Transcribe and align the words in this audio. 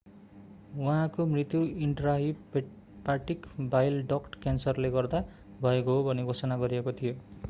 उहाँको 0.77 1.25
मृत्यु 1.25 1.61
intrahepatic 1.87 3.45
bile 3.71 4.01
duct 4.03 4.35
क्यान्सरले 4.43 4.89
गर्दा 4.89 5.21
भएको 5.61 5.97
हो 5.97 6.03
भनी 6.03 6.23
घोषणा 6.23 6.57
गरिएको 6.57 6.93
थियो 6.93 7.13